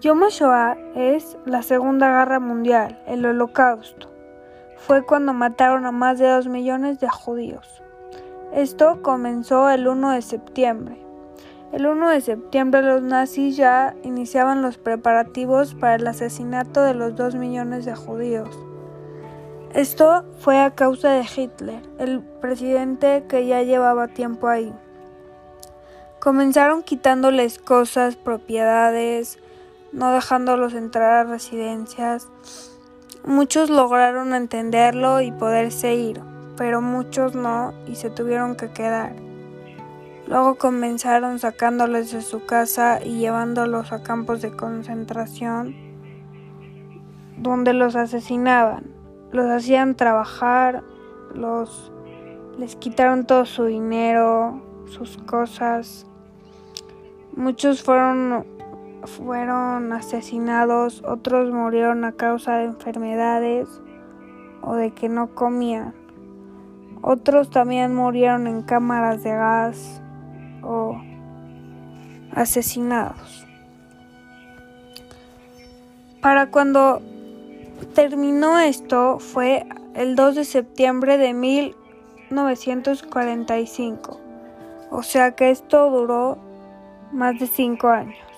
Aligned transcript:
Yom 0.00 0.22
HaShoah 0.22 0.78
es 0.94 1.36
la 1.44 1.62
Segunda 1.62 2.08
Guerra 2.08 2.40
Mundial, 2.40 2.98
el 3.06 3.26
Holocausto. 3.26 4.08
Fue 4.78 5.04
cuando 5.04 5.34
mataron 5.34 5.84
a 5.84 5.92
más 5.92 6.18
de 6.18 6.26
dos 6.26 6.48
millones 6.48 7.00
de 7.00 7.08
judíos. 7.10 7.82
Esto 8.54 9.02
comenzó 9.02 9.68
el 9.68 9.86
1 9.86 10.12
de 10.12 10.22
septiembre. 10.22 10.96
El 11.72 11.86
1 11.86 12.08
de 12.08 12.22
septiembre 12.22 12.80
los 12.80 13.02
nazis 13.02 13.58
ya 13.58 13.94
iniciaban 14.02 14.62
los 14.62 14.78
preparativos 14.78 15.74
para 15.74 15.96
el 15.96 16.06
asesinato 16.06 16.82
de 16.82 16.94
los 16.94 17.14
dos 17.14 17.34
millones 17.34 17.84
de 17.84 17.94
judíos. 17.94 18.48
Esto 19.74 20.24
fue 20.38 20.60
a 20.60 20.70
causa 20.70 21.10
de 21.10 21.24
Hitler, 21.24 21.82
el 21.98 22.22
presidente 22.22 23.26
que 23.28 23.46
ya 23.46 23.62
llevaba 23.64 24.08
tiempo 24.08 24.48
ahí. 24.48 24.72
Comenzaron 26.20 26.82
quitándoles 26.82 27.58
cosas, 27.58 28.16
propiedades, 28.16 29.38
no 29.92 30.12
dejándolos 30.12 30.74
entrar 30.74 31.12
a 31.12 31.30
residencias. 31.30 32.28
Muchos 33.24 33.70
lograron 33.70 34.34
entenderlo 34.34 35.20
y 35.20 35.32
poderse 35.32 35.94
ir, 35.94 36.20
pero 36.56 36.80
muchos 36.80 37.34
no 37.34 37.74
y 37.86 37.96
se 37.96 38.10
tuvieron 38.10 38.56
que 38.56 38.70
quedar. 38.70 39.12
Luego 40.26 40.56
comenzaron 40.56 41.38
sacándoles 41.38 42.12
de 42.12 42.22
su 42.22 42.44
casa 42.44 43.00
y 43.04 43.18
llevándolos 43.18 43.92
a 43.92 44.02
campos 44.02 44.42
de 44.42 44.54
concentración 44.54 45.74
donde 47.36 47.72
los 47.72 47.96
asesinaban. 47.96 48.84
Los 49.32 49.46
hacían 49.46 49.96
trabajar, 49.96 50.82
los 51.34 51.92
les 52.58 52.76
quitaron 52.76 53.24
todo 53.24 53.46
su 53.46 53.64
dinero, 53.64 54.62
sus 54.86 55.16
cosas. 55.18 56.06
Muchos 57.34 57.82
fueron 57.82 58.44
fueron 59.04 59.92
asesinados, 59.92 61.02
otros 61.06 61.52
murieron 61.52 62.04
a 62.04 62.12
causa 62.12 62.56
de 62.58 62.64
enfermedades 62.64 63.68
o 64.62 64.74
de 64.74 64.92
que 64.92 65.08
no 65.08 65.34
comían. 65.34 65.94
Otros 67.02 67.50
también 67.50 67.94
murieron 67.94 68.46
en 68.46 68.62
cámaras 68.62 69.22
de 69.22 69.30
gas 69.30 70.02
o 70.62 71.00
asesinados. 72.34 73.46
Para 76.20 76.50
cuando 76.50 77.00
terminó 77.94 78.58
esto 78.58 79.18
fue 79.18 79.66
el 79.94 80.14
2 80.14 80.34
de 80.34 80.44
septiembre 80.44 81.16
de 81.16 81.32
1945. 81.32 84.20
O 84.90 85.02
sea 85.02 85.30
que 85.32 85.50
esto 85.50 85.88
duró 85.90 86.36
más 87.12 87.38
de 87.38 87.46
cinco 87.46 87.88
años. 87.88 88.29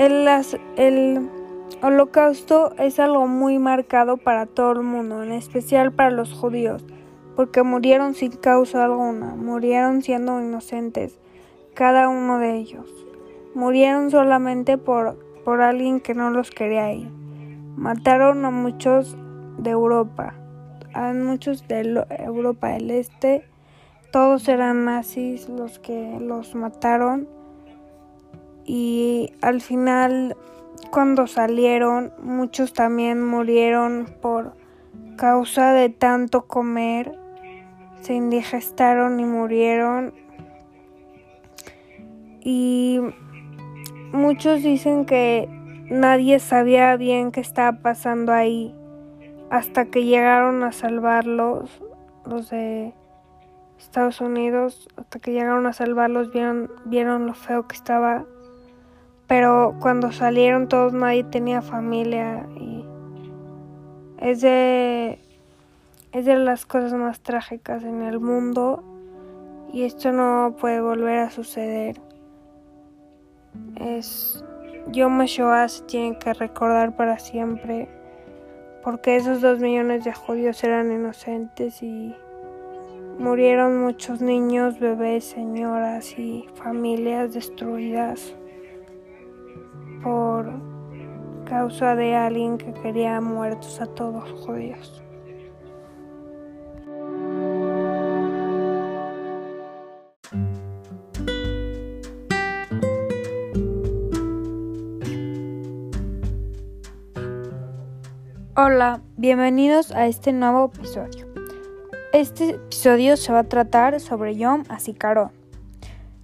El, 0.00 1.28
holocausto 1.82 2.72
es 2.78 2.98
algo 2.98 3.26
muy 3.26 3.58
marcado 3.58 4.16
para 4.16 4.46
todo 4.46 4.72
el 4.72 4.80
mundo, 4.80 5.22
en 5.22 5.30
especial 5.30 5.92
para 5.92 6.10
los 6.10 6.32
judíos, 6.32 6.86
porque 7.36 7.62
murieron 7.62 8.14
sin 8.14 8.32
causa 8.32 8.82
alguna, 8.82 9.34
murieron 9.34 10.00
siendo 10.00 10.40
inocentes, 10.40 11.18
cada 11.74 12.08
uno 12.08 12.38
de 12.38 12.56
ellos. 12.56 12.86
Murieron 13.54 14.10
solamente 14.10 14.78
por, 14.78 15.18
por 15.44 15.60
alguien 15.60 16.00
que 16.00 16.14
no 16.14 16.30
los 16.30 16.50
quería 16.50 16.86
ahí. 16.86 17.06
Mataron 17.76 18.46
a 18.46 18.50
muchos 18.50 19.18
de 19.58 19.68
Europa, 19.68 20.32
a 20.94 21.12
muchos 21.12 21.68
de 21.68 22.06
Europa 22.24 22.68
del 22.68 22.90
Este. 22.90 23.44
Todos 24.12 24.48
eran 24.48 24.86
nazis 24.86 25.46
los 25.50 25.78
que 25.78 26.16
los 26.20 26.54
mataron 26.54 27.28
y 28.64 29.32
al 29.40 29.60
final 29.60 30.36
cuando 30.90 31.26
salieron 31.26 32.12
muchos 32.22 32.72
también 32.72 33.24
murieron 33.24 34.06
por 34.20 34.54
causa 35.16 35.72
de 35.72 35.88
tanto 35.88 36.46
comer, 36.46 37.16
se 38.00 38.14
indigestaron 38.14 39.20
y 39.20 39.24
murieron. 39.24 40.14
Y 42.40 43.00
muchos 44.12 44.62
dicen 44.62 45.04
que 45.04 45.48
nadie 45.90 46.38
sabía 46.38 46.96
bien 46.96 47.30
qué 47.30 47.40
estaba 47.40 47.80
pasando 47.82 48.32
ahí 48.32 48.74
hasta 49.50 49.86
que 49.86 50.04
llegaron 50.04 50.62
a 50.62 50.72
salvarlos 50.72 51.82
los 52.24 52.50
de 52.50 52.94
Estados 53.78 54.20
Unidos, 54.20 54.88
hasta 54.96 55.18
que 55.18 55.32
llegaron 55.32 55.66
a 55.66 55.72
salvarlos 55.72 56.32
vieron, 56.32 56.70
vieron 56.84 57.26
lo 57.26 57.34
feo 57.34 57.66
que 57.66 57.76
estaba 57.76 58.24
pero 59.30 59.76
cuando 59.78 60.10
salieron 60.10 60.66
todos 60.66 60.92
nadie 60.92 61.22
tenía 61.22 61.62
familia 61.62 62.48
y 62.56 62.84
es 64.18 64.40
de 64.40 65.20
es 66.10 66.24
de 66.24 66.34
las 66.34 66.66
cosas 66.66 66.94
más 66.94 67.20
trágicas 67.20 67.84
en 67.84 68.02
el 68.02 68.18
mundo 68.18 68.82
y 69.72 69.84
esto 69.84 70.10
no 70.10 70.56
puede 70.58 70.80
volver 70.80 71.18
a 71.18 71.30
suceder. 71.30 72.00
Es 73.76 74.44
Yom 74.88 75.20
HaShoah 75.20 75.68
se 75.68 75.84
tiene 75.84 76.18
que 76.18 76.34
recordar 76.34 76.96
para 76.96 77.20
siempre 77.20 77.88
porque 78.82 79.14
esos 79.14 79.40
dos 79.40 79.60
millones 79.60 80.02
de 80.02 80.12
judíos 80.12 80.64
eran 80.64 80.90
inocentes 80.90 81.84
y 81.84 82.16
murieron 83.20 83.80
muchos 83.80 84.20
niños, 84.20 84.80
bebés, 84.80 85.22
señoras 85.22 86.18
y 86.18 86.48
familias 86.56 87.32
destruidas 87.32 88.34
por 90.02 90.50
causa 91.44 91.94
de 91.94 92.14
alguien 92.14 92.58
que 92.58 92.72
quería 92.72 93.20
muertos 93.20 93.80
a 93.80 93.86
todos 93.86 94.30
los 94.30 94.40
judíos. 94.46 95.02
Hola, 108.56 109.00
bienvenidos 109.16 109.90
a 109.92 110.06
este 110.06 110.32
nuevo 110.32 110.70
episodio. 110.74 111.26
Este 112.12 112.50
episodio 112.50 113.16
se 113.16 113.32
va 113.32 113.40
a 113.40 113.44
tratar 113.44 114.00
sobre 114.00 114.36
Yom 114.36 114.64
Asikaron. 114.68 115.30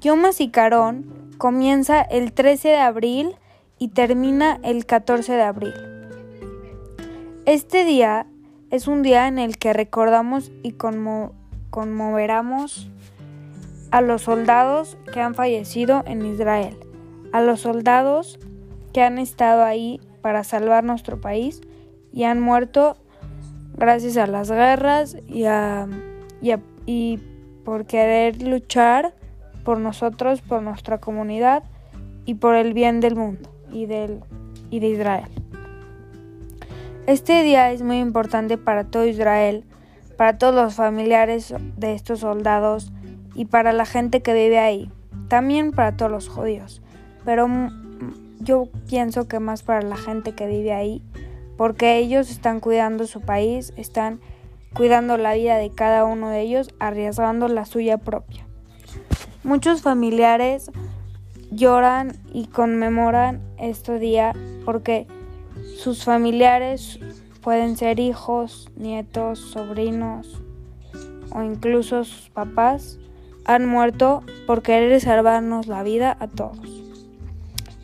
Yom 0.00 0.24
Asikaron 0.26 1.32
comienza 1.38 2.02
el 2.02 2.32
13 2.32 2.68
de 2.68 2.76
abril 2.76 3.36
y 3.78 3.88
termina 3.88 4.58
el 4.62 4.86
14 4.86 5.32
de 5.32 5.42
abril. 5.42 5.74
Este 7.46 7.84
día 7.84 8.26
es 8.70 8.88
un 8.88 9.02
día 9.02 9.28
en 9.28 9.38
el 9.38 9.56
que 9.58 9.72
recordamos 9.72 10.50
y 10.62 10.72
conmoveramos 11.70 12.90
a 13.90 14.02
los 14.02 14.22
soldados 14.22 14.98
que 15.12 15.20
han 15.20 15.34
fallecido 15.34 16.02
en 16.06 16.26
Israel, 16.26 16.76
a 17.32 17.40
los 17.40 17.60
soldados 17.60 18.38
que 18.92 19.02
han 19.02 19.18
estado 19.18 19.64
ahí 19.64 20.00
para 20.20 20.44
salvar 20.44 20.84
nuestro 20.84 21.20
país 21.20 21.62
y 22.12 22.24
han 22.24 22.40
muerto 22.40 22.96
gracias 23.76 24.16
a 24.16 24.26
las 24.26 24.50
guerras 24.50 25.16
y, 25.26 25.44
y 26.84 27.18
por 27.64 27.86
querer 27.86 28.42
luchar 28.42 29.14
por 29.64 29.78
nosotros, 29.78 30.42
por 30.42 30.62
nuestra 30.62 30.98
comunidad 30.98 31.62
y 32.26 32.34
por 32.34 32.56
el 32.56 32.74
bien 32.74 33.00
del 33.00 33.16
mundo 33.16 33.57
y, 33.72 33.86
de 33.86 34.20
Israel. 34.70 35.28
Este 37.06 37.42
día 37.42 37.72
es 37.72 37.82
muy 37.82 37.98
importante 37.98 38.58
para 38.58 38.84
todo 38.84 39.06
Israel, 39.06 39.64
para 40.16 40.36
todos 40.36 40.54
los 40.54 40.74
familiares 40.74 41.54
de 41.76 41.94
estos 41.94 42.20
soldados 42.20 42.92
y 43.34 43.46
para 43.46 43.72
la 43.72 43.86
gente 43.86 44.20
que 44.20 44.34
vive 44.34 44.58
ahí, 44.58 44.90
también 45.28 45.72
para 45.72 45.96
todos 45.96 46.10
los 46.10 46.28
judíos, 46.28 46.82
pero 47.24 47.48
yo 48.40 48.68
pienso 48.88 49.28
que 49.28 49.40
más 49.40 49.62
para 49.62 49.82
la 49.82 49.96
gente 49.96 50.32
que 50.32 50.46
vive 50.46 50.72
ahí, 50.72 51.02
porque 51.56 51.98
ellos 51.98 52.30
están 52.30 52.60
cuidando 52.60 53.06
su 53.06 53.20
país, 53.20 53.72
están 53.76 54.20
cuidando 54.74 55.16
la 55.16 55.34
vida 55.34 55.56
de 55.56 55.70
cada 55.70 56.04
uno 56.04 56.30
de 56.30 56.40
ellos, 56.40 56.74
arriesgando 56.78 57.48
la 57.48 57.64
suya 57.64 57.98
propia. 57.98 58.46
Muchos 59.44 59.82
familiares 59.82 60.70
lloran 61.50 62.12
y 62.32 62.46
conmemoran 62.46 63.40
este 63.58 63.98
día 63.98 64.32
porque 64.64 65.06
sus 65.76 66.04
familiares 66.04 67.00
pueden 67.42 67.76
ser 67.76 68.00
hijos, 68.00 68.70
nietos, 68.76 69.38
sobrinos 69.38 70.42
o 71.30 71.42
incluso 71.42 72.04
sus 72.04 72.30
papás 72.30 72.98
han 73.44 73.66
muerto 73.66 74.22
por 74.46 74.62
querer 74.62 75.00
salvarnos 75.00 75.66
la 75.66 75.82
vida 75.82 76.16
a 76.20 76.28
todos. 76.28 76.84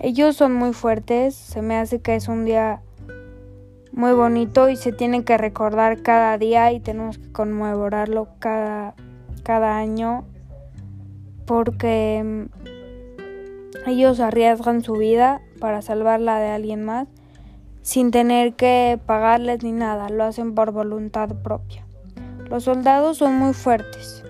Ellos 0.00 0.34
son 0.36 0.54
muy 0.54 0.72
fuertes, 0.72 1.34
se 1.36 1.62
me 1.62 1.76
hace 1.76 2.00
que 2.00 2.16
es 2.16 2.26
un 2.26 2.44
día 2.44 2.82
muy 3.92 4.12
bonito 4.12 4.68
y 4.68 4.76
se 4.76 4.90
tiene 4.90 5.22
que 5.22 5.38
recordar 5.38 6.02
cada 6.02 6.36
día 6.38 6.72
y 6.72 6.80
tenemos 6.80 7.18
que 7.18 7.30
conmemorarlo 7.30 8.26
cada, 8.40 8.94
cada 9.44 9.76
año 9.76 10.24
porque 11.46 12.48
Ellos 13.86 14.20
arriesgan 14.20 14.82
su 14.82 14.94
vida 14.94 15.40
para 15.60 15.82
salvarla 15.82 16.38
de 16.38 16.48
alguien 16.50 16.84
más 16.84 17.08
sin 17.82 18.12
tener 18.12 18.54
que 18.54 18.98
pagarles 19.06 19.62
ni 19.62 19.72
nada, 19.72 20.08
lo 20.08 20.24
hacen 20.24 20.54
por 20.54 20.70
voluntad 20.70 21.28
propia. 21.42 21.84
Los 22.48 22.64
soldados 22.64 23.18
son 23.18 23.34
muy 23.34 23.54
fuertes, 23.54 24.24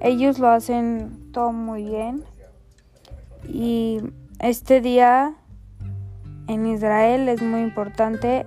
ellos 0.00 0.38
lo 0.38 0.48
hacen 0.48 1.30
todo 1.32 1.52
muy 1.52 1.84
bien 1.84 2.24
y 3.48 4.00
este 4.40 4.80
día 4.80 5.34
en 6.48 6.66
Israel 6.66 7.28
es 7.28 7.42
muy 7.42 7.60
importante, 7.60 8.44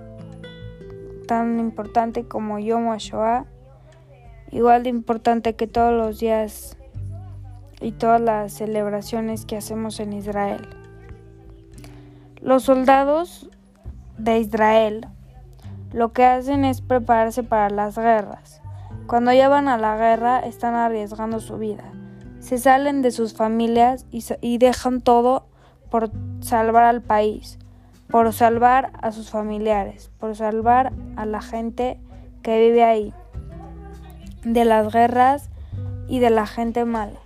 tan 1.26 1.58
importante 1.58 2.24
como 2.24 2.58
Yom 2.58 2.88
HaShoah, 2.90 3.46
igual 4.50 4.82
de 4.82 4.90
importante 4.90 5.54
que 5.54 5.66
todos 5.66 5.92
los 5.92 6.18
días 6.18 6.77
y 7.80 7.92
todas 7.92 8.20
las 8.20 8.52
celebraciones 8.52 9.44
que 9.44 9.56
hacemos 9.56 10.00
en 10.00 10.12
Israel. 10.12 10.68
Los 12.40 12.64
soldados 12.64 13.48
de 14.16 14.38
Israel 14.38 15.08
lo 15.92 16.12
que 16.12 16.24
hacen 16.24 16.64
es 16.64 16.82
prepararse 16.82 17.42
para 17.42 17.70
las 17.70 17.96
guerras. 17.96 18.60
Cuando 19.06 19.32
ya 19.32 19.48
van 19.48 19.68
a 19.68 19.78
la 19.78 19.96
guerra 19.96 20.40
están 20.40 20.74
arriesgando 20.74 21.40
su 21.40 21.56
vida. 21.56 21.84
Se 22.40 22.58
salen 22.58 23.00
de 23.00 23.10
sus 23.10 23.34
familias 23.34 24.06
y, 24.10 24.22
y 24.40 24.58
dejan 24.58 25.00
todo 25.00 25.46
por 25.90 26.10
salvar 26.40 26.84
al 26.84 27.02
país, 27.02 27.58
por 28.10 28.32
salvar 28.32 28.92
a 29.00 29.12
sus 29.12 29.30
familiares, 29.30 30.10
por 30.18 30.36
salvar 30.36 30.92
a 31.16 31.24
la 31.24 31.40
gente 31.40 31.98
que 32.42 32.60
vive 32.60 32.84
ahí, 32.84 33.14
de 34.44 34.64
las 34.64 34.92
guerras 34.92 35.50
y 36.06 36.18
de 36.18 36.30
la 36.30 36.46
gente 36.46 36.84
mala. 36.84 37.18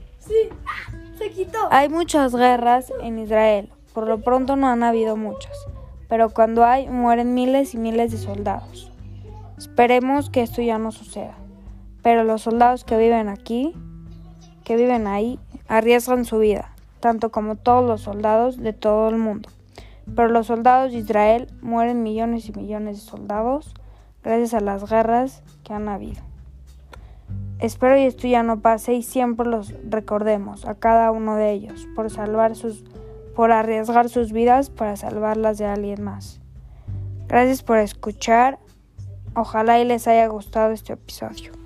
Quitó. 1.34 1.68
Hay 1.70 1.88
muchas 1.88 2.34
guerras 2.34 2.92
en 3.00 3.18
Israel, 3.18 3.70
por 3.94 4.06
lo 4.06 4.20
pronto 4.20 4.56
no 4.56 4.68
han 4.68 4.82
habido 4.82 5.16
muchas, 5.16 5.56
pero 6.08 6.30
cuando 6.30 6.64
hay 6.64 6.88
mueren 6.88 7.32
miles 7.32 7.74
y 7.74 7.78
miles 7.78 8.10
de 8.10 8.18
soldados. 8.18 8.92
Esperemos 9.56 10.28
que 10.28 10.42
esto 10.42 10.60
ya 10.60 10.78
no 10.78 10.90
suceda, 10.92 11.36
pero 12.02 12.24
los 12.24 12.42
soldados 12.42 12.84
que 12.84 12.98
viven 12.98 13.28
aquí, 13.28 13.72
que 14.64 14.76
viven 14.76 15.06
ahí, 15.06 15.38
arriesgan 15.68 16.24
su 16.24 16.38
vida, 16.38 16.74
tanto 17.00 17.30
como 17.30 17.56
todos 17.56 17.86
los 17.86 18.02
soldados 18.02 18.58
de 18.58 18.72
todo 18.72 19.08
el 19.08 19.16
mundo. 19.16 19.48
Pero 20.14 20.28
los 20.28 20.48
soldados 20.48 20.92
de 20.92 20.98
Israel 20.98 21.48
mueren 21.62 22.02
millones 22.02 22.48
y 22.48 22.52
millones 22.52 22.96
de 22.96 23.10
soldados 23.10 23.72
gracias 24.22 24.54
a 24.54 24.60
las 24.60 24.90
guerras 24.90 25.42
que 25.64 25.72
han 25.72 25.88
habido. 25.88 26.31
Espero 27.58 27.96
y 27.96 28.02
esto 28.02 28.26
ya 28.26 28.42
no 28.42 28.60
pase 28.60 28.94
y 28.94 29.02
siempre 29.02 29.46
los 29.46 29.74
recordemos 29.88 30.66
a 30.66 30.74
cada 30.74 31.10
uno 31.10 31.36
de 31.36 31.52
ellos 31.52 31.86
por 31.94 32.10
salvar 32.10 32.56
sus 32.56 32.84
por 33.36 33.50
arriesgar 33.50 34.08
sus 34.08 34.32
vidas 34.32 34.68
para 34.68 34.96
salvarlas 34.96 35.58
de 35.58 35.64
alguien 35.64 36.02
más. 36.02 36.40
Gracias 37.28 37.62
por 37.62 37.78
escuchar. 37.78 38.58
Ojalá 39.34 39.80
y 39.80 39.86
les 39.86 40.06
haya 40.06 40.26
gustado 40.26 40.72
este 40.72 40.92
episodio. 40.92 41.61